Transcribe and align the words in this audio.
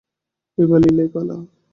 এইবার 0.57 0.79
লীলার 0.83 1.07
পালা। 1.13 1.35